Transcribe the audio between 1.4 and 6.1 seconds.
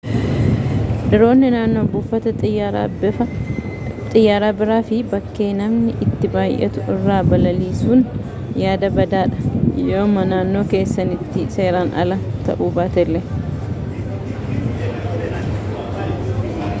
naannoo buufata xiyyaaraa bira fi bakkee namni